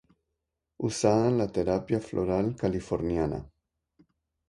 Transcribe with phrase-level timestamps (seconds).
[0.87, 3.47] Usada en la Terapia floral californiana.